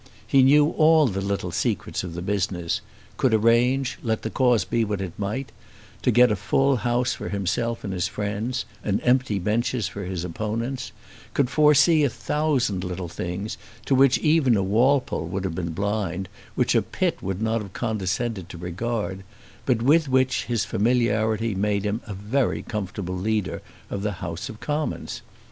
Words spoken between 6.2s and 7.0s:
a full